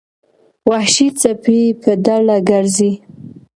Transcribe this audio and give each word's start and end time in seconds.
وحشي 0.69 1.07
سپي 1.21 1.59
په 1.81 1.91
ډله 2.05 2.37
ګرځي. 2.49 2.91